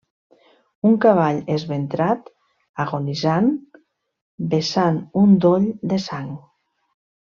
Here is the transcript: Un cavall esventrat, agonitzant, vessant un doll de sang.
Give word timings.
Un 0.91 0.95
cavall 1.03 1.41
esventrat, 1.57 2.33
agonitzant, 2.87 3.53
vessant 4.57 5.01
un 5.27 5.41
doll 5.49 5.73
de 5.95 6.05
sang. 6.13 6.37